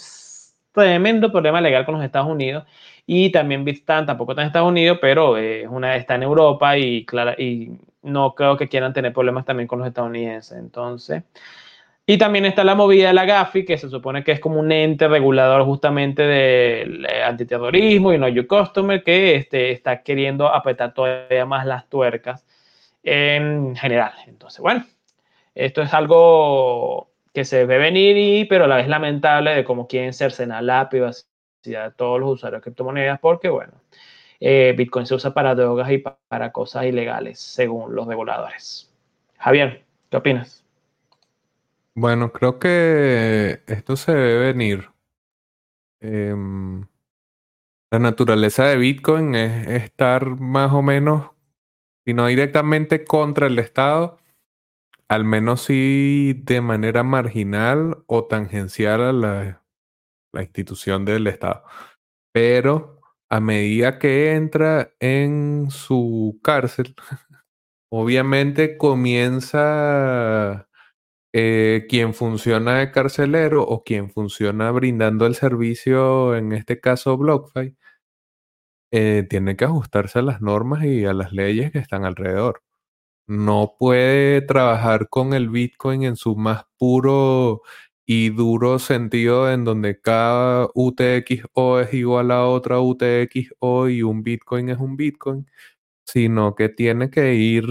[0.72, 2.64] tremendo problema legal con los Estados Unidos.
[3.06, 7.04] Y también Bitstamp tampoco está en Estados Unidos, pero es una, está en Europa y,
[7.04, 10.56] clara, y no creo que quieran tener problemas también con los estadounidenses.
[10.58, 11.24] Entonces,
[12.04, 14.72] y también está la movida de la GAFI, que se supone que es como un
[14.72, 20.94] ente regulador justamente del eh, antiterrorismo y no you customer, que este, está queriendo apretar
[20.94, 22.44] todavía más las tuercas
[23.04, 24.12] en general.
[24.26, 24.84] Entonces, bueno,
[25.54, 29.86] esto es algo que se ve venir, y, pero a la vez lamentable de cómo
[29.86, 31.24] quieren cercenar la privacidad
[31.64, 33.74] de todos los usuarios de criptomonedas, porque, bueno,
[34.40, 38.92] eh, Bitcoin se usa para drogas y para cosas ilegales, según los reguladores.
[39.38, 40.61] Javier, ¿qué opinas?
[41.94, 44.90] Bueno, creo que esto se debe venir.
[46.00, 46.86] Em,
[47.90, 51.30] la naturaleza de Bitcoin es estar más o menos,
[52.06, 54.18] si no directamente contra el Estado,
[55.08, 59.62] al menos sí de manera marginal o tangencial a la,
[60.32, 61.64] la institución del Estado.
[62.32, 63.00] Pero
[63.30, 66.94] a medida que entra en su cárcel,
[67.90, 70.68] obviamente comienza
[71.32, 77.76] eh, quien funciona de carcelero o quien funciona brindando el servicio, en este caso BlockFi,
[78.90, 82.62] eh, tiene que ajustarse a las normas y a las leyes que están alrededor.
[83.28, 87.62] No puede trabajar con el Bitcoin en su más puro
[88.06, 94.70] y duro sentido en donde cada UTXO es igual a otra UTXO y un Bitcoin
[94.70, 95.50] es un Bitcoin,
[96.06, 97.64] sino que tiene que ir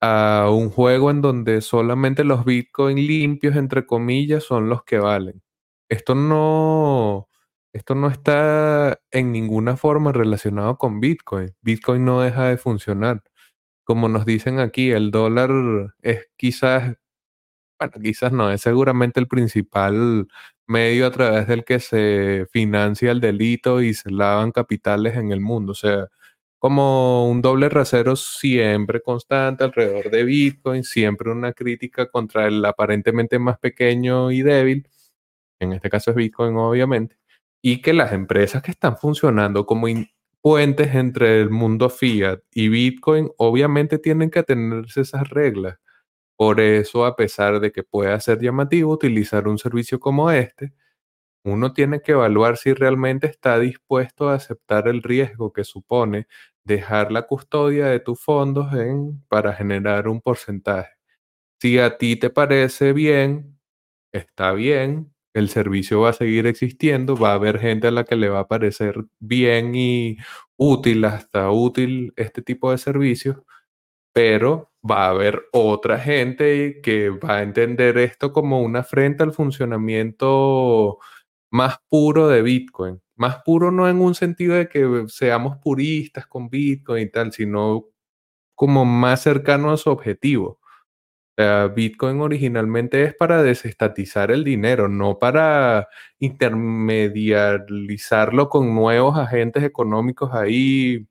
[0.00, 5.42] a un juego en donde solamente los Bitcoin limpios, entre comillas, son los que valen.
[5.88, 7.28] Esto no,
[7.72, 11.54] esto no está en ninguna forma relacionado con Bitcoin.
[11.62, 13.22] Bitcoin no deja de funcionar.
[13.84, 15.50] Como nos dicen aquí, el dólar
[16.02, 16.96] es quizás,
[17.80, 20.28] bueno, quizás no, es seguramente el principal
[20.66, 25.40] medio a través del que se financia el delito y se lavan capitales en el
[25.40, 25.72] mundo.
[25.72, 26.08] O sea,
[26.58, 33.38] como un doble rasero siempre constante alrededor de Bitcoin, siempre una crítica contra el aparentemente
[33.38, 34.88] más pequeño y débil,
[35.60, 37.18] en este caso es Bitcoin obviamente,
[37.62, 39.88] y que las empresas que están funcionando como
[40.42, 45.78] puentes entre el mundo fiat y Bitcoin obviamente tienen que tenerse esas reglas.
[46.36, 50.72] Por eso, a pesar de que pueda ser llamativo utilizar un servicio como este,
[51.52, 56.26] uno tiene que evaluar si realmente está dispuesto a aceptar el riesgo que supone
[56.64, 60.92] dejar la custodia de tus fondos en, para generar un porcentaje.
[61.60, 63.58] Si a ti te parece bien,
[64.12, 68.16] está bien, el servicio va a seguir existiendo, va a haber gente a la que
[68.16, 70.18] le va a parecer bien y
[70.56, 73.38] útil, hasta útil este tipo de servicios,
[74.12, 79.32] pero va a haber otra gente que va a entender esto como una afrenta al
[79.32, 80.98] funcionamiento
[81.50, 83.00] más puro de Bitcoin.
[83.16, 87.86] Más puro no en un sentido de que seamos puristas con Bitcoin y tal, sino
[88.54, 90.60] como más cercano a su objetivo.
[91.74, 95.86] Bitcoin originalmente es para desestatizar el dinero, no para
[96.18, 101.06] intermediarizarlo con nuevos agentes económicos ahí.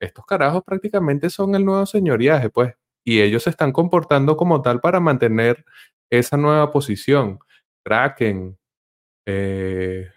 [0.00, 2.74] Estos carajos prácticamente son el nuevo señoriaje, pues,
[3.04, 5.64] y ellos se están comportando como tal para mantener
[6.10, 7.38] esa nueva posición.
[7.84, 8.57] Kraken,
[9.30, 10.10] eh,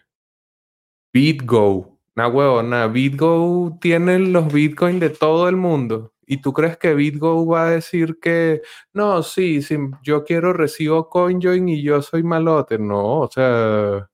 [1.13, 6.13] BitGo, una huevona, BitGo tiene los Bitcoin de todo el mundo.
[6.25, 8.61] ¿Y tú crees que BitGo va a decir que
[8.93, 12.79] no, sí, sí yo quiero recibo CoinJoin y yo soy malote?
[12.79, 14.09] No, o sea,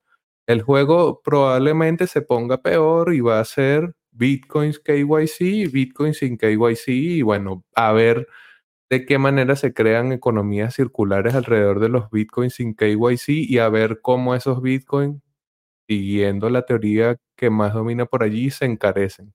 [0.48, 6.38] el juego probablemente se ponga peor y va a ser Bitcoins KYC y Bitcoins sin
[6.38, 8.28] KYC y bueno, a ver
[8.90, 13.70] de qué manera se crean economías circulares alrededor de los Bitcoins sin KYC y a
[13.70, 15.22] ver cómo esos Bitcoins,
[15.90, 19.34] siguiendo la teoría que más domina por allí, se encarecen.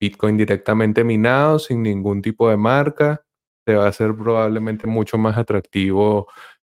[0.00, 3.24] Bitcoin directamente minado, sin ningún tipo de marca,
[3.66, 6.28] te va a ser probablemente mucho más atractivo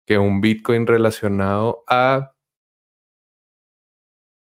[0.06, 2.32] que un Bitcoin relacionado a...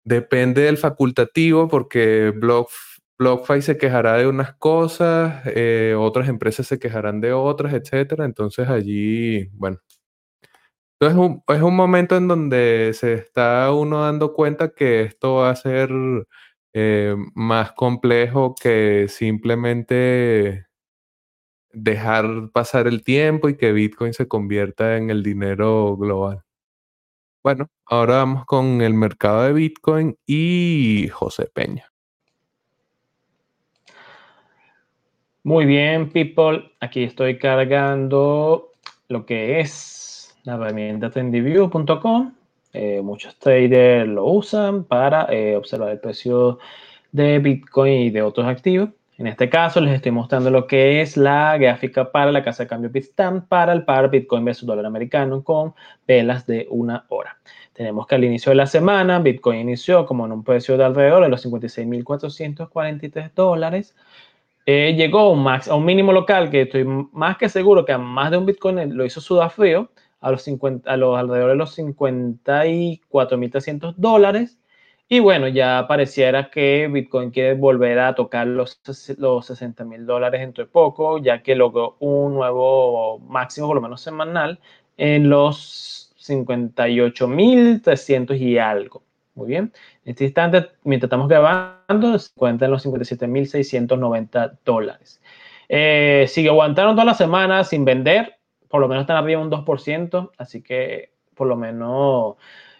[0.05, 2.71] Depende del facultativo porque Block,
[3.19, 8.25] BlockFi se quejará de unas cosas, eh, otras empresas se quejarán de otras, etcétera.
[8.25, 9.79] Entonces allí, bueno,
[11.01, 15.51] es un, es un momento en donde se está uno dando cuenta que esto va
[15.51, 15.91] a ser
[16.75, 20.67] eh, más complejo que simplemente
[21.73, 26.43] dejar pasar el tiempo y que Bitcoin se convierta en el dinero global.
[27.43, 31.96] Bueno, ahora vamos con el mercado de Bitcoin y José Peña.
[35.47, 36.73] Muy bien, people.
[36.81, 38.73] Aquí estoy cargando
[39.07, 42.33] lo que es la herramienta trendiview.com
[42.73, 46.59] eh, muchos traders lo usan para eh, observar el precio
[47.13, 48.89] de Bitcoin y de otros activos.
[49.19, 52.69] En este caso les estoy mostrando lo que es la gráfica para la casa de
[52.69, 55.75] cambio Bitstamp para el par Bitcoin versus dólar americano con
[56.09, 57.39] velas de una hora.
[57.73, 61.23] Tenemos que al inicio de la semana Bitcoin inició como en un precio de alrededor
[61.23, 63.95] de los 56.443 dólares.
[64.67, 67.93] Eh, llegó a un, max, a un mínimo local que estoy más que seguro que
[67.93, 71.57] a más de un Bitcoin lo hizo sudafrío a los, 50, a los alrededor de
[71.57, 74.59] los 54.300 dólares.
[75.09, 78.81] Y bueno, ya pareciera que Bitcoin quiere volver a tocar los,
[79.19, 83.83] los 60 mil dólares dentro de poco, ya que logró un nuevo máximo, por lo
[83.83, 84.59] menos semanal,
[84.97, 89.05] en los 58.300 y algo.
[89.37, 89.73] Muy bien.
[90.05, 91.76] En este instante, mientras estamos grabando,
[92.19, 95.21] se cuenta en los 57.690 dólares.
[95.69, 98.37] Eh, sigue aguantaron toda la semana sin vender
[98.69, 102.37] por lo menos están arriba un 2%, así que por lo menos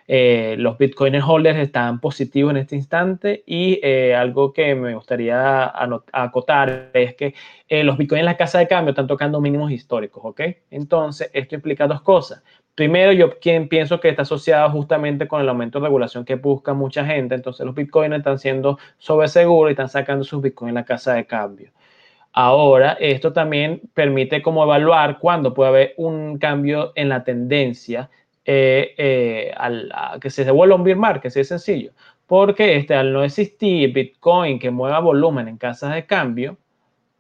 [0.09, 5.73] eh, los Bitcoin holders están positivos en este instante y eh, algo que me gustaría
[6.13, 7.35] acotar es que
[7.83, 10.41] los Bitcoin en la casa de cambio están tocando mínimos históricos, ¿ok?
[10.71, 12.43] Entonces, esto implica dos cosas.
[12.77, 13.31] Primero, yo
[13.71, 17.65] pienso que está asociado justamente con el aumento de regulación que busca mucha gente, entonces
[17.65, 21.73] los Bitcoin están siendo sobreseguros y están sacando sus Bitcoin en la casa de cambio.
[22.33, 28.11] Ahora, esto también permite como evaluar cuándo puede haber un cambio en la tendencia
[28.45, 31.93] eh, eh, al, que se devuelva un bear market, es sencillo.
[32.27, 36.59] Porque este, al no existir Bitcoin que mueva volumen en casas de cambio,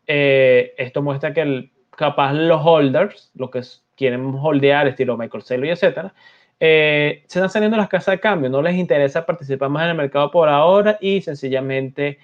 [0.07, 3.63] eh, esto muestra que capaz los holders, los que
[3.97, 6.15] quieren holdear estilo Michael Saylor y etcétera,
[6.59, 10.31] se están saliendo las casas de cambio, no les interesa participar más en el mercado
[10.31, 12.19] por ahora y sencillamente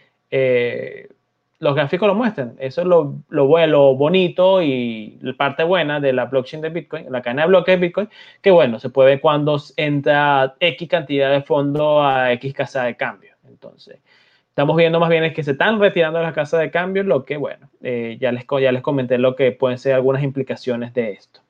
[1.62, 2.56] los gráficos lo muestran.
[2.58, 7.06] Eso es lo, lo, lo bonito y la parte buena de la blockchain de Bitcoin,
[7.08, 8.08] la cadena de bloques de Bitcoin,
[8.40, 12.96] que bueno, se puede ver cuando entra X cantidad de fondo a X casa de
[12.96, 13.36] cambio.
[13.46, 14.00] Entonces,
[14.48, 17.36] estamos viendo más bien es que se están retirando las casas de cambio, lo que
[17.36, 21.41] bueno, eh, ya, les, ya les comenté lo que pueden ser algunas implicaciones de esto.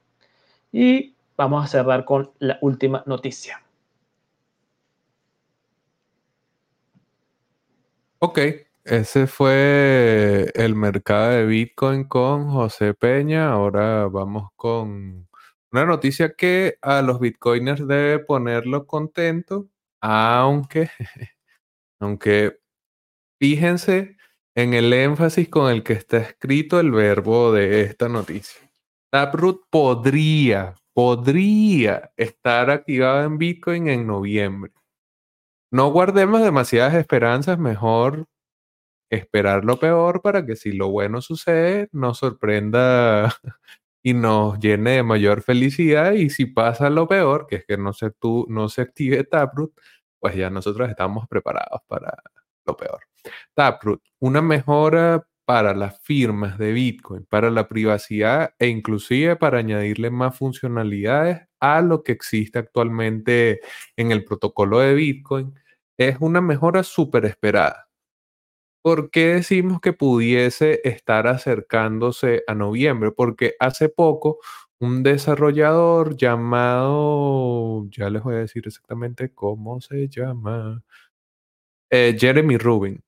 [0.73, 3.63] Y vamos a cerrar con la última noticia.
[8.19, 8.39] Ok,
[8.85, 13.51] ese fue el mercado de Bitcoin con José Peña.
[13.51, 15.29] Ahora vamos con
[15.73, 19.69] una noticia que a los Bitcoiners debe ponerlo contento,
[20.01, 20.91] aunque,
[22.01, 22.61] aunque
[23.41, 24.17] fíjense
[24.55, 28.72] en el énfasis con el que está escrito el verbo de esta noticia.
[29.13, 34.73] Taproot podría, podría estar activado en Bitcoin en noviembre.
[35.71, 38.27] No guardemos demasiadas esperanzas, mejor
[39.11, 43.35] esperar lo peor para que si lo bueno sucede, nos sorprenda
[44.03, 46.13] y nos llene de mayor felicidad.
[46.13, 49.73] Y si pasa lo peor, que es que no se, tú, no se active Taproot,
[50.19, 52.17] pues ya nosotros estamos preparados para
[52.65, 53.01] lo peor.
[53.55, 60.11] Taproot, una mejora para las firmas de Bitcoin, para la privacidad e inclusive para añadirle
[60.11, 63.61] más funcionalidades a lo que existe actualmente
[63.97, 65.55] en el protocolo de Bitcoin,
[65.99, 67.89] es una mejora súper esperada.
[68.85, 73.13] ¿Por qué decimos que pudiese estar acercándose a noviembre?
[73.13, 74.41] Porque hace poco
[74.81, 80.83] un desarrollador llamado, ya les voy a decir exactamente cómo se llama,
[81.91, 83.03] eh, Jeremy Rubin,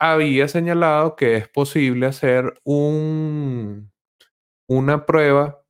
[0.00, 3.92] había señalado que es posible hacer un,
[4.68, 5.60] una prueba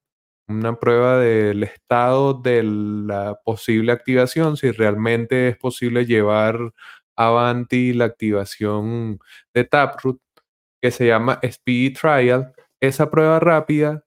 [0.51, 6.73] una prueba del estado de la posible activación, si realmente es posible llevar
[7.17, 9.21] avanti la activación
[9.55, 10.21] de Taproot,
[10.83, 12.53] que se llama Speed Trial.
[12.81, 14.05] Esa prueba rápida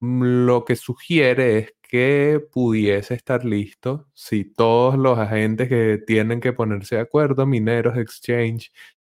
[0.00, 6.40] mm, lo que sugiere es que pudiese estar listo si todos los agentes que tienen
[6.40, 8.72] que ponerse de acuerdo, mineros, exchange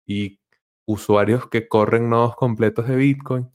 [0.09, 0.41] y
[0.87, 3.51] usuarios que corren nodos completos de Bitcoin,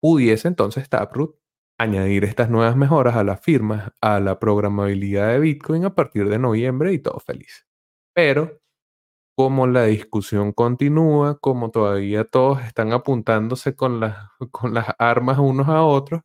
[0.00, 1.36] pudiese entonces Taproot
[1.78, 6.38] añadir estas nuevas mejoras a las firmas, a la programabilidad de Bitcoin a partir de
[6.38, 7.66] noviembre y todo feliz.
[8.14, 8.60] Pero
[9.36, 15.68] como la discusión continúa, como todavía todos están apuntándose con las, con las armas unos
[15.68, 16.22] a otros,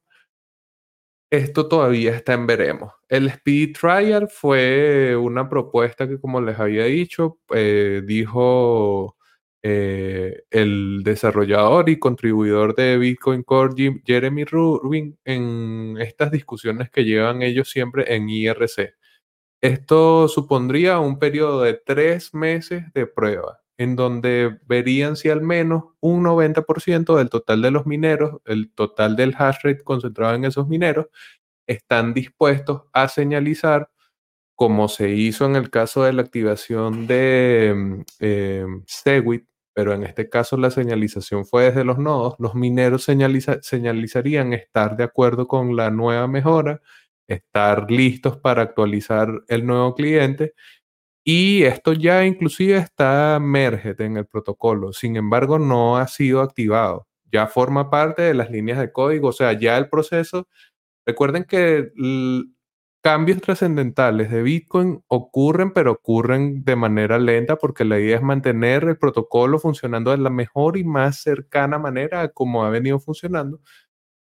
[1.31, 2.93] esto todavía está en veremos.
[3.09, 9.17] El Speed Trial fue una propuesta que, como les había dicho, eh, dijo
[9.65, 17.41] eh, el desarrollador y contribuidor de Bitcoin Core, Jeremy Rubin, en estas discusiones que llevan
[17.41, 18.95] ellos siempre en IRC.
[19.61, 25.85] Esto supondría un periodo de tres meses de prueba, en donde verían si al menos
[26.01, 30.67] un 90% del total de los mineros, el total del hash rate concentrado en esos
[30.67, 31.07] mineros,
[31.67, 33.89] están dispuestos a señalizar,
[34.55, 40.03] como se hizo en el caso de la activación de mm, eh, Segwit, pero en
[40.03, 45.75] este caso la señalización fue desde los nodos, los mineros señalizarían estar de acuerdo con
[45.75, 46.81] la nueva mejora,
[47.27, 50.53] estar listos para actualizar el nuevo cliente
[51.25, 57.07] y esto ya inclusive está merged en el protocolo, sin embargo no ha sido activado,
[57.31, 60.47] ya forma parte de las líneas de código, o sea, ya el proceso,
[61.05, 61.91] recuerden que
[63.03, 68.85] cambios trascendentales de Bitcoin ocurren, pero ocurren de manera lenta porque la idea es mantener
[68.85, 73.59] el protocolo funcionando de la mejor y más cercana manera como ha venido funcionando.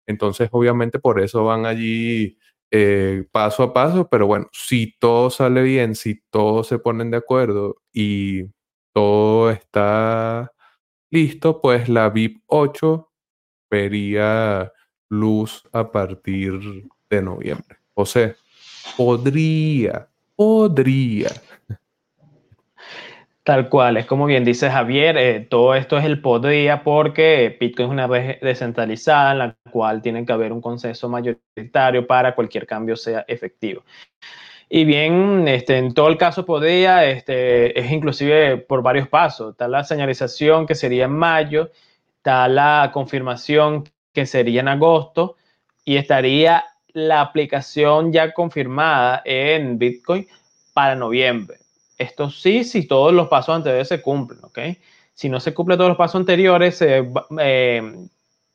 [0.07, 2.37] Entonces, obviamente, por eso van allí
[2.71, 7.17] eh, paso a paso, pero bueno, si todo sale bien, si todos se ponen de
[7.17, 8.45] acuerdo y
[8.93, 10.51] todo está
[11.11, 13.11] listo, pues la VIP 8
[13.71, 14.71] vería
[15.09, 16.59] luz a partir
[17.09, 17.77] de noviembre.
[18.05, 18.35] Sea,
[18.97, 21.29] podría, podría
[23.43, 27.87] Tal cual, es como bien dice Javier, eh, todo esto es el podría porque Bitcoin
[27.87, 32.67] es una red descentralizada en la cual tiene que haber un consenso mayoritario para cualquier
[32.67, 33.83] cambio sea efectivo.
[34.69, 39.51] Y bien, este, en todo el caso podría, este, es inclusive por varios pasos.
[39.51, 41.71] Está la señalización que sería en mayo,
[42.17, 45.35] está la confirmación que sería en agosto
[45.83, 46.63] y estaría
[46.93, 50.27] la aplicación ya confirmada en Bitcoin
[50.73, 51.57] para noviembre.
[51.97, 54.59] Esto sí, si todos los pasos anteriores se cumplen, ¿ok?
[55.13, 57.03] Si no se cumplen todos los pasos anteriores, eh,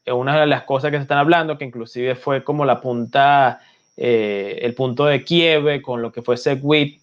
[0.07, 3.61] una de las cosas que se están hablando, que inclusive fue como la punta,
[3.97, 7.01] eh, el punto de quiebre con lo que fue SegWit,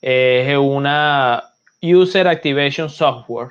[0.00, 1.42] es una
[1.82, 3.48] User Activation Software,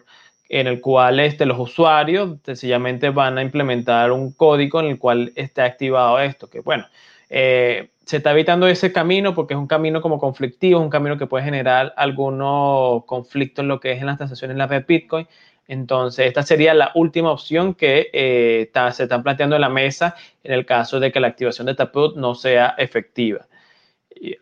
[0.49, 5.31] en el cual este, los usuarios sencillamente van a implementar un código en el cual
[5.35, 6.85] esté activado esto, que bueno,
[7.29, 11.17] eh, se está evitando ese camino porque es un camino como conflictivo, es un camino
[11.17, 14.85] que puede generar algunos conflictos en lo que es en las transacciones en la red
[14.87, 15.27] Bitcoin.
[15.67, 20.53] Entonces, esta sería la última opción que eh, se está planteando en la mesa en
[20.53, 23.47] el caso de que la activación de Taproot no sea efectiva.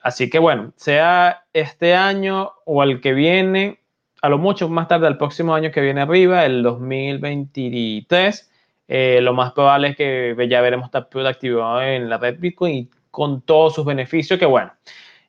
[0.02, 3.80] Así que bueno, sea este año o el que viene,
[4.22, 8.50] a lo mucho más tarde, el próximo año que viene arriba, el 2023,
[8.88, 12.90] eh, lo más probable es que ya veremos Taproot activado en la red Bitcoin y
[13.12, 14.72] con todos sus beneficios, que bueno,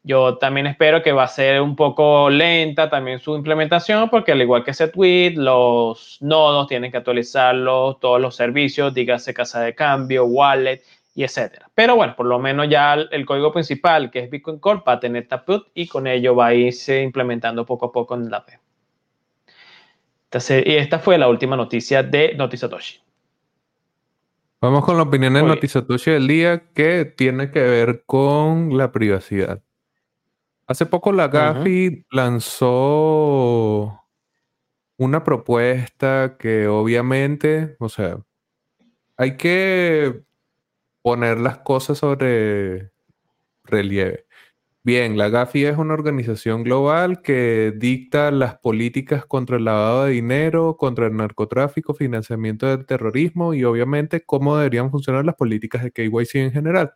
[0.05, 4.41] yo también espero que va a ser un poco lenta también su implementación, porque al
[4.41, 9.75] igual que ese tweet, los nodos tienen que actualizarlos, todos los servicios, dígase casa de
[9.75, 10.83] cambio, wallet
[11.15, 11.69] y etcétera.
[11.75, 15.01] Pero bueno, por lo menos ya el, código principal, que es Bitcoin Core, va a
[15.01, 18.59] tener Taproot y con ello va a irse implementando poco a poco en la red.
[20.25, 23.08] Entonces, y esta fue la última noticia de Notizatoshi.
[24.61, 29.63] Vamos con la opinión de Notizatoshi del día que tiene que ver con la privacidad.
[30.67, 34.05] Hace poco la Gafi lanzó
[34.97, 38.19] una propuesta que obviamente, o sea,
[39.17, 40.25] hay que
[41.03, 42.91] poner las cosas sobre
[43.63, 44.27] relieve.
[44.89, 50.13] Bien, la Gafi es una organización global que dicta las políticas contra el lavado de
[50.13, 55.93] dinero, contra el narcotráfico, financiamiento del terrorismo y obviamente cómo deberían funcionar las políticas de
[55.93, 56.95] KYC en general.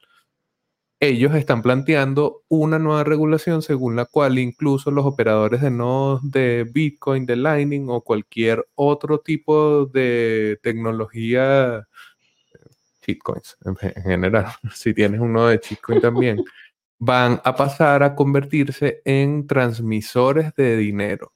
[1.00, 6.66] Ellos están planteando una nueva regulación según la cual incluso los operadores de nodos de
[6.72, 11.86] Bitcoin, de Lightning o cualquier otro tipo de tecnología
[13.06, 16.42] shitcoins en, en general, si tienes uno de shitcoin también,
[17.04, 21.32] van a pasar a convertirse en transmisores de dinero.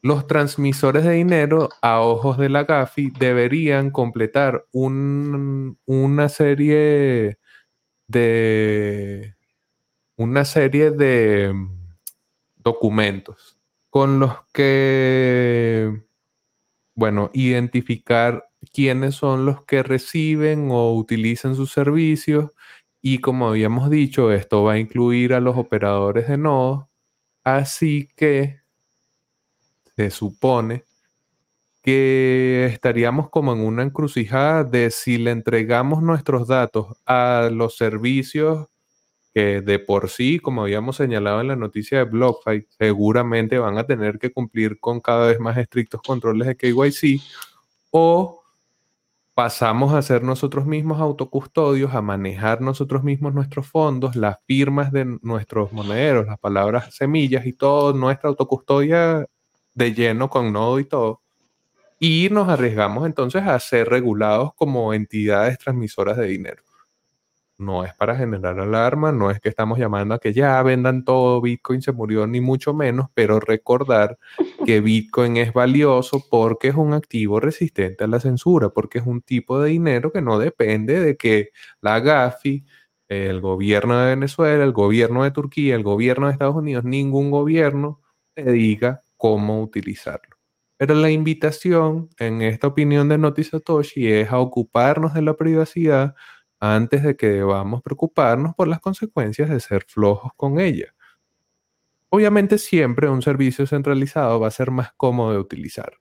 [0.00, 7.38] Los transmisores de dinero a ojos de la GAFI deberían completar un- una serie
[8.06, 9.34] de
[10.16, 11.96] una serie de mm,
[12.58, 16.00] documentos con los que,
[16.94, 22.52] bueno, identificar quiénes son los que reciben o utilizan sus servicios
[23.02, 26.86] y como habíamos dicho, esto va a incluir a los operadores de nodos,
[27.44, 28.60] así que
[29.96, 30.84] se supone
[31.82, 38.68] que estaríamos como en una encrucijada de si le entregamos nuestros datos a los servicios
[39.32, 43.86] que de por sí, como habíamos señalado en la noticia de BlockFi, seguramente van a
[43.86, 47.22] tener que cumplir con cada vez más estrictos controles de KYC,
[47.90, 48.39] o
[49.40, 55.18] pasamos a ser nosotros mismos autocustodios, a manejar nosotros mismos nuestros fondos, las firmas de
[55.22, 59.26] nuestros monederos, las palabras semillas y todo, nuestra autocustodia
[59.72, 61.22] de lleno con nodo y todo.
[61.98, 66.62] Y nos arriesgamos entonces a ser regulados como entidades transmisoras de dinero.
[67.60, 71.42] No es para generar alarma, no es que estamos llamando a que ya vendan todo,
[71.42, 74.18] Bitcoin se murió, ni mucho menos, pero recordar
[74.64, 79.20] que Bitcoin es valioso porque es un activo resistente a la censura, porque es un
[79.20, 81.50] tipo de dinero que no depende de que
[81.82, 82.64] la GAFI,
[83.08, 88.00] el gobierno de Venezuela, el gobierno de Turquía, el gobierno de Estados Unidos, ningún gobierno
[88.34, 90.34] te diga cómo utilizarlo.
[90.78, 96.14] Pero la invitación en esta opinión de Noti Satoshi es a ocuparnos de la privacidad
[96.60, 100.94] antes de que debamos preocuparnos por las consecuencias de ser flojos con ella.
[102.10, 105.94] Obviamente siempre un servicio centralizado va a ser más cómodo de utilizar.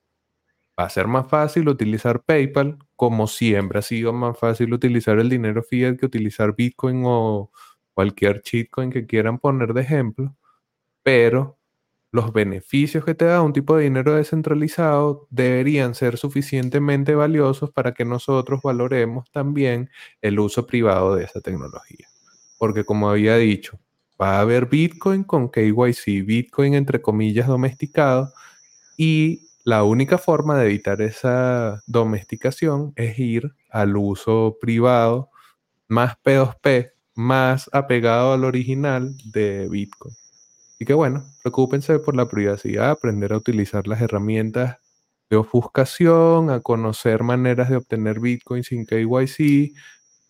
[0.79, 5.29] Va a ser más fácil utilizar PayPal, como siempre ha sido más fácil utilizar el
[5.29, 7.51] dinero fiat que utilizar Bitcoin o
[7.93, 10.35] cualquier shitcoin que quieran poner de ejemplo,
[11.03, 11.58] pero
[12.11, 17.93] los beneficios que te da un tipo de dinero descentralizado deberían ser suficientemente valiosos para
[17.93, 19.89] que nosotros valoremos también
[20.21, 22.07] el uso privado de esa tecnología.
[22.57, 23.79] Porque como había dicho,
[24.19, 28.33] va a haber Bitcoin con KYC, Bitcoin entre comillas domesticado,
[28.97, 35.29] y la única forma de evitar esa domesticación es ir al uso privado
[35.87, 40.15] más P2P, más apegado al original de Bitcoin.
[40.79, 44.77] Así que bueno, preocúpense por la privacidad, aprender a utilizar las herramientas
[45.29, 49.73] de ofuscación, a conocer maneras de obtener Bitcoin sin KYC,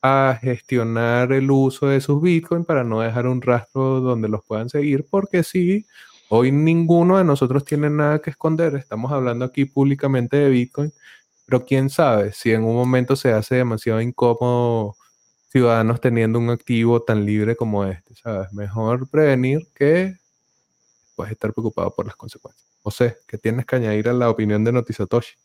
[0.01, 4.69] a gestionar el uso de sus Bitcoin para no dejar un rastro donde los puedan
[4.69, 5.85] seguir, porque sí,
[6.29, 10.91] hoy ninguno de nosotros tiene nada que esconder, estamos hablando aquí públicamente de Bitcoin,
[11.45, 14.95] pero quién sabe si en un momento se hace demasiado incómodo
[15.51, 18.51] ciudadanos teniendo un activo tan libre como este, ¿sabes?
[18.51, 20.17] Mejor prevenir que
[21.19, 22.65] puedes estar preocupado por las consecuencias.
[22.81, 25.35] José, ¿qué tienes que añadir a la opinión de Notizatoshi?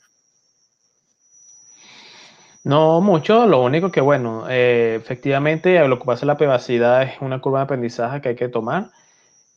[2.62, 7.58] No mucho, lo único que, bueno, eh, efectivamente pasa en la privacidad es una curva
[7.58, 8.92] de aprendizaje que hay que tomar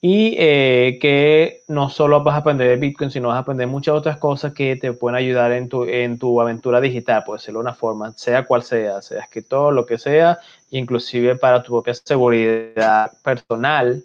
[0.02, 3.94] y eh, que no solo vas a aprender de Bitcoin, sino vas a aprender muchas
[3.94, 7.66] otras cosas que te pueden ayudar en tu, en tu aventura digital, por decirlo de
[7.66, 10.40] una forma, sea cual sea, sea escritor, lo que sea,
[10.72, 14.04] inclusive para tu propia seguridad personal,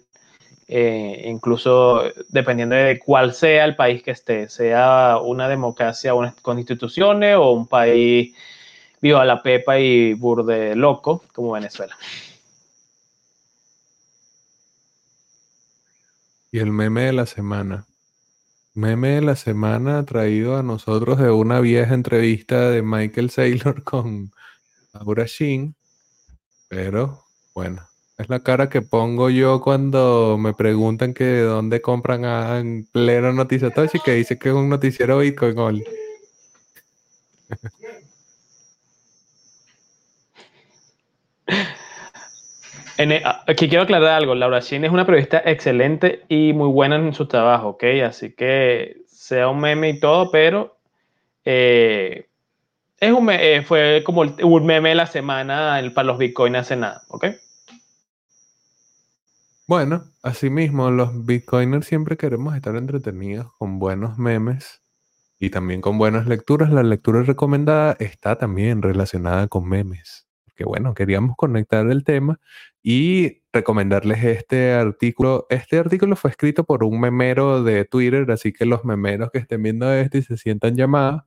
[0.67, 6.59] eh, incluso dependiendo de cuál sea el país que esté, sea una democracia una, con
[6.59, 8.35] instituciones o un país
[9.01, 11.95] viva la pepa y burde loco como Venezuela.
[16.51, 17.85] Y el meme de la semana.
[18.75, 24.31] Meme de la semana traído a nosotros de una vieja entrevista de Michael Saylor con
[24.93, 25.25] Laura.
[26.69, 27.81] Pero bueno,
[28.17, 32.85] es la cara que pongo yo cuando me preguntan que de dónde compran a, en
[32.91, 35.83] pleno noticiero y que dice que es un noticiero Bitcoin.
[42.97, 44.35] En el, aquí quiero aclarar algo.
[44.35, 47.83] Laura Shin es una periodista excelente y muy buena en su trabajo, ¿ok?
[48.05, 50.77] Así que sea un meme y todo, pero
[51.43, 52.27] eh,
[52.99, 57.03] es un eh, fue como un meme de la semana para los Bitcoin hace nada,
[57.09, 57.25] ¿ok?
[59.75, 64.83] Bueno, asimismo, los Bitcoiners siempre queremos estar entretenidos con buenos memes
[65.39, 66.69] y también con buenas lecturas.
[66.69, 70.27] La lectura recomendada está también relacionada con memes.
[70.45, 72.39] Porque bueno, queríamos conectar el tema
[72.83, 75.47] y recomendarles este artículo.
[75.49, 79.63] Este artículo fue escrito por un memero de Twitter, así que los memeros que estén
[79.63, 81.23] viendo esto y se sientan llamados,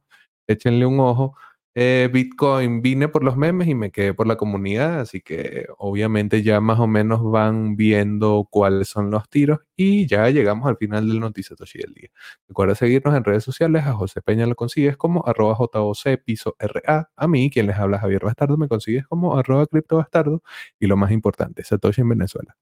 [0.46, 1.36] échenle un ojo.
[1.78, 6.42] Eh, Bitcoin vine por los memes y me quedé por la comunidad, así que obviamente
[6.42, 11.06] ya más o menos van viendo cuáles son los tiros y ya llegamos al final
[11.06, 12.08] del Noticia Toshi del día.
[12.48, 17.10] Recuerda seguirnos en redes sociales, a José Peña lo consigues como arroba JOC piso RA,
[17.14, 20.42] a mí quien les habla Javier Bastardo me consigues como arroba cripto bastardo
[20.80, 22.56] y lo más importante, Satoshi en Venezuela.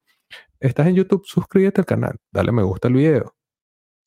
[0.58, 3.36] Estás en YouTube, suscríbete al canal, dale me gusta al video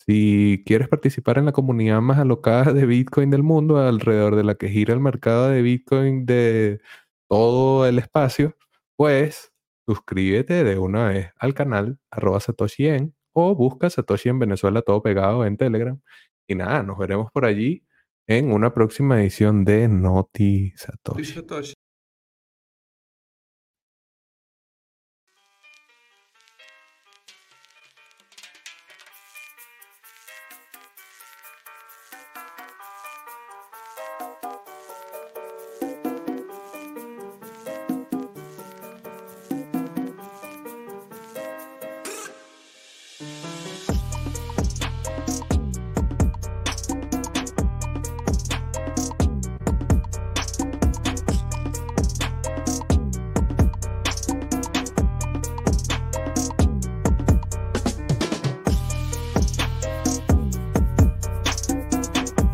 [0.07, 4.55] si quieres participar en la comunidad más alocada de Bitcoin del mundo, alrededor de la
[4.55, 6.79] que gira el mercado de Bitcoin de
[7.29, 8.55] todo el espacio,
[8.95, 9.51] pues
[9.85, 15.01] suscríbete de una vez al canal arroba Satoshi en o busca Satoshi en Venezuela todo
[15.03, 15.99] pegado en Telegram.
[16.47, 17.85] Y nada, nos veremos por allí
[18.27, 21.19] en una próxima edición de Noti Satoshi.